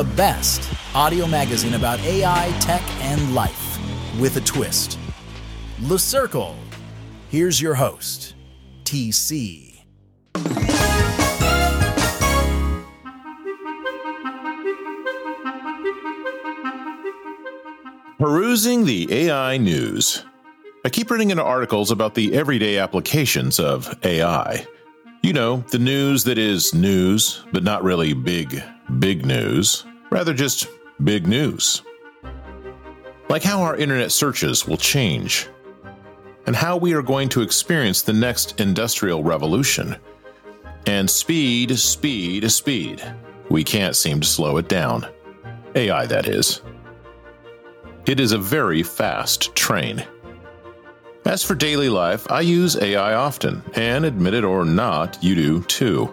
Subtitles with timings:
[0.00, 3.78] best audio magazine about AI, tech, and life
[4.18, 4.98] with a twist.
[5.82, 6.56] Le Circle.
[7.28, 8.34] Here's your host,
[8.84, 9.84] TC.
[18.18, 20.24] Perusing the AI news.
[20.84, 24.66] I keep running into articles about the everyday applications of AI.
[25.22, 28.60] You know, the news that is news, but not really big,
[28.98, 30.66] big news, rather just
[31.04, 31.82] big news.
[33.28, 35.48] Like how our internet searches will change,
[36.46, 39.96] and how we are going to experience the next industrial revolution.
[40.86, 43.00] And speed, speed, speed.
[43.48, 45.06] We can't seem to slow it down.
[45.76, 46.62] AI, that is.
[48.06, 50.04] It is a very fast train.
[51.24, 55.62] As for daily life, I use AI often, and admit it or not, you do
[55.62, 56.12] too.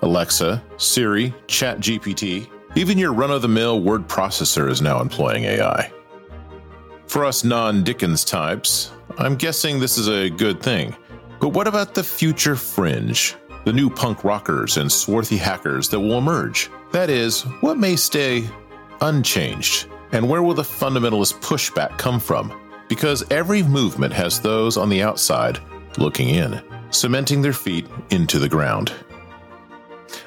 [0.00, 5.92] Alexa, Siri, ChatGPT, even your run of the mill word processor is now employing AI.
[7.06, 10.96] For us non Dickens types, I'm guessing this is a good thing.
[11.38, 13.36] But what about the future fringe?
[13.64, 16.70] The new punk rockers and swarthy hackers that will emerge?
[16.92, 18.48] That is, what may stay
[19.02, 19.88] unchanged?
[20.12, 22.67] And where will the fundamentalist pushback come from?
[22.88, 25.58] Because every movement has those on the outside
[25.98, 28.92] looking in, cementing their feet into the ground.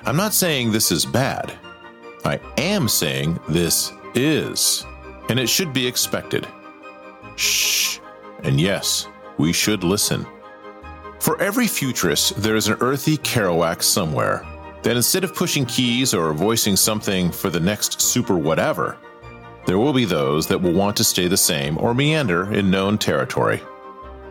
[0.06, 1.54] I'm not saying this is bad.
[2.24, 4.86] I am saying this is,
[5.30, 6.48] and it should be expected.
[7.36, 8.00] Shh.
[8.44, 10.26] And yes, we should listen.
[11.20, 14.46] For every futurist, there is an earthy Kerouac somewhere
[14.84, 18.98] that instead of pushing keys or voicing something for the next super whatever,
[19.66, 22.98] there will be those that will want to stay the same or meander in known
[22.98, 23.62] territory.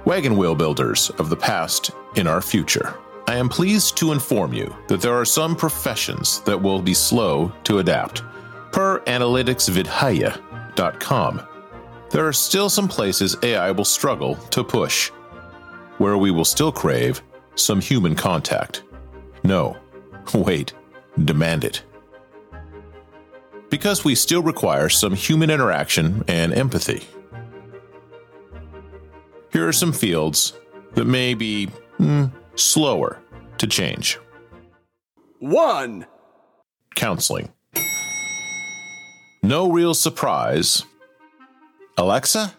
[0.05, 2.97] Wagon wheel builders of the past in our future.
[3.29, 7.53] I am pleased to inform you that there are some professions that will be slow
[7.65, 8.23] to adapt.
[8.73, 11.43] Per analyticsvidhya.com,
[12.11, 15.11] there are still some places AI will struggle to push,
[15.99, 17.23] where we will still crave
[17.55, 18.83] some human contact.
[19.45, 19.77] No,
[20.35, 20.75] wait,
[21.25, 21.85] demand it
[23.71, 27.07] because we still require some human interaction and empathy.
[29.53, 30.53] Here are some fields
[30.95, 33.21] that may be mm, slower
[33.59, 34.19] to change.
[35.39, 36.07] 1.
[36.95, 37.51] Counseling.
[39.43, 40.85] No real surprise.
[41.97, 42.55] Alexa?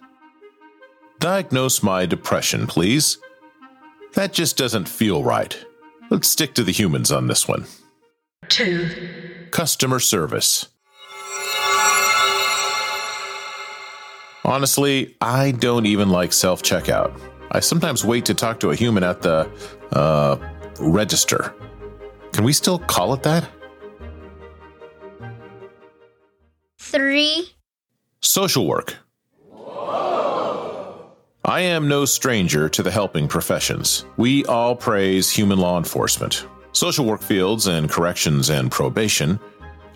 [1.19, 3.19] Diagnose my depression, please.
[4.13, 5.63] That just doesn't feel right.
[6.09, 7.66] Let's stick to the humans on this one.
[8.49, 9.47] 2.
[9.51, 10.67] Customer service.
[14.44, 17.19] Honestly, I don't even like self checkout.
[17.52, 19.50] I sometimes wait to talk to a human at the
[19.91, 20.38] uh,
[20.79, 21.53] register.
[22.31, 23.47] Can we still call it that?
[26.79, 27.50] 3.
[28.22, 28.96] Social work.
[31.44, 34.06] I am no stranger to the helping professions.
[34.16, 39.40] We all praise human law enforcement, social work fields and corrections and probation,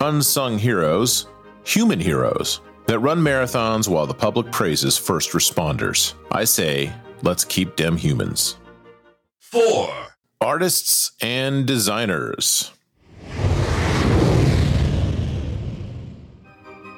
[0.01, 1.27] unsung heroes,
[1.63, 6.13] human heroes that run marathons while the public praises first responders.
[6.31, 8.57] I say, let's keep them humans.
[9.39, 9.89] 4.
[10.41, 12.71] Artists and designers.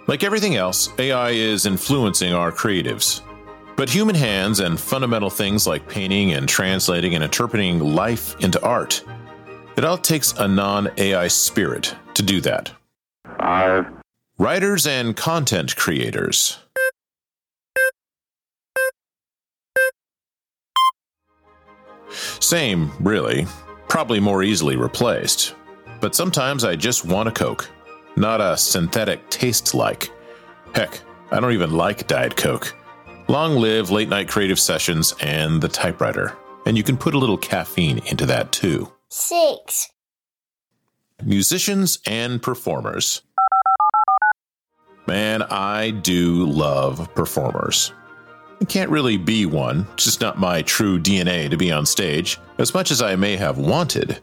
[0.08, 3.22] Like everything else, AI is influencing our creatives.
[3.76, 9.04] But human hands and fundamental things like painting and translating and interpreting life into art,
[9.76, 12.72] it all takes a non AI spirit to do that.
[13.38, 13.86] 5.
[14.40, 16.60] Writers and content creators.
[22.40, 23.48] Same, really.
[23.90, 25.56] Probably more easily replaced.
[26.02, 27.68] But sometimes I just want a Coke,
[28.16, 30.12] not a synthetic taste like.
[30.76, 31.02] Heck,
[31.32, 32.76] I don't even like Diet Coke.
[33.28, 36.38] Long live late night creative sessions and the typewriter.
[36.68, 38.94] And you can put a little caffeine into that too.
[39.10, 39.90] 6.
[41.24, 43.24] Musicians and performers.
[45.08, 47.94] Man, I do love performers.
[48.60, 52.40] I can't really be one, it's just not my true DNA to be on stage,
[52.58, 54.20] as much as I may have wanted.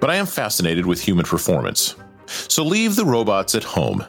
[0.00, 1.96] But I am fascinated with human performance.
[2.26, 4.04] So leave the robots at home.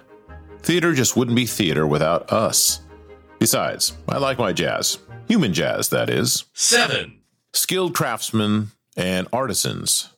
[0.61, 2.81] Theater just wouldn't be theater without us.
[3.39, 4.99] Besides, I like my jazz.
[5.27, 6.45] Human jazz, that is.
[6.53, 7.19] 7.
[7.53, 10.09] Skilled craftsmen and artisans.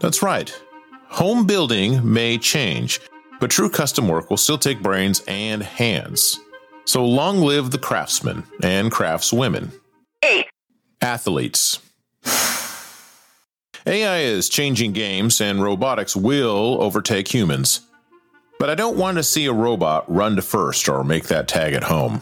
[0.00, 0.52] That's right.
[1.08, 3.00] Home building may change,
[3.40, 6.40] but true custom work will still take brains and hands.
[6.84, 9.70] So long live the craftsmen and craftswomen.
[10.22, 10.46] Eight.
[11.00, 11.80] Athletes.
[13.86, 17.80] AI is changing games and robotics will overtake humans.
[18.58, 21.74] But I don't want to see a robot run to first or make that tag
[21.74, 22.20] at home.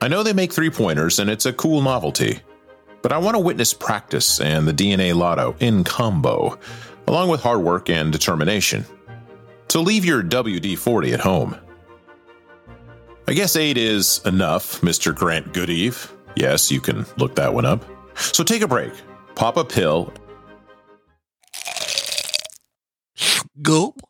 [0.00, 2.40] I know they make three pointers and it's a cool novelty,
[3.02, 6.58] but I want to witness practice and the DNA lotto in combo,
[7.06, 8.84] along with hard work and determination.
[9.74, 11.56] So leave your WD 40 at home.
[13.26, 15.12] I guess 8 is enough, Mr.
[15.12, 16.12] Grant Goodeve.
[16.36, 17.84] Yes, you can look that one up.
[18.14, 18.92] So take a break,
[19.34, 20.12] pop a pill.
[23.62, 24.00] Gulp.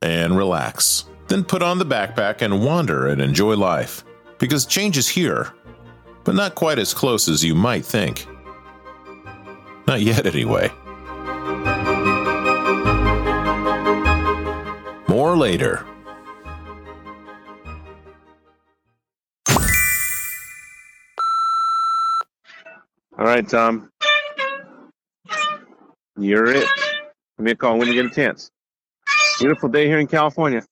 [0.00, 1.04] And relax.
[1.28, 4.02] Then put on the backpack and wander and enjoy life.
[4.38, 5.52] Because change is here,
[6.24, 8.26] but not quite as close as you might think.
[9.86, 10.72] Not yet, anyway.
[15.22, 15.86] More later.
[23.16, 23.88] All right, Tom.
[26.18, 26.66] You're it.
[27.36, 28.50] Give me a call when you get a chance.
[29.38, 30.64] Beautiful day here in California.